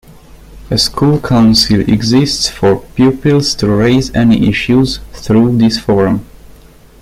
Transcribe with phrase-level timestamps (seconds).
[0.71, 6.25] A School Council exists for pupils to raise any issues through this forum.